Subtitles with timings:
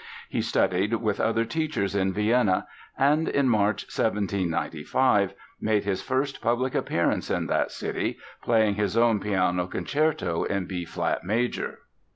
[0.29, 2.65] He studied with other teachers in Vienna
[2.97, 9.19] and in March 1795, made his first public appearance in that city, playing his own
[9.19, 11.81] piano concerto in B flat major.